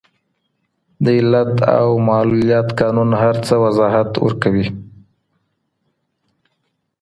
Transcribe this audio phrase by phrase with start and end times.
[1.03, 4.67] د علت او معلولیت قانون هر څه وضاحت ورکوي.